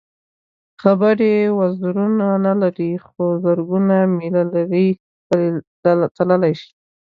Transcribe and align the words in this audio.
خبرې 0.81 1.35
وزرونه 1.59 2.27
نه 2.45 2.53
لري 2.61 2.91
خو 3.05 3.23
زرګونه 3.43 3.97
مېله 4.17 4.43
لرې 4.53 4.87
تللی 6.19 6.53
شي. 6.61 6.71